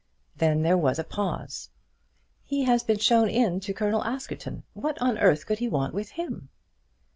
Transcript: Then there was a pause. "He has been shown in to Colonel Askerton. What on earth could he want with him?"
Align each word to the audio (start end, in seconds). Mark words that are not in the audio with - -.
Then 0.35 0.63
there 0.63 0.79
was 0.79 0.97
a 0.97 1.03
pause. 1.03 1.69
"He 2.43 2.63
has 2.63 2.81
been 2.81 2.97
shown 2.97 3.29
in 3.29 3.59
to 3.59 3.71
Colonel 3.71 4.03
Askerton. 4.03 4.63
What 4.73 4.99
on 4.99 5.19
earth 5.19 5.45
could 5.45 5.59
he 5.59 5.67
want 5.67 5.93
with 5.93 6.09
him?" 6.17 6.49